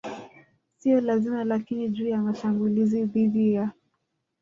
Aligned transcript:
siyo 0.77 1.01
lazima 1.01 1.43
Lakini 1.43 1.89
juu 1.89 2.07
ya 2.07 2.17
mashambulizi 2.21 3.05
dhidi 3.05 3.53
ya 3.53 3.71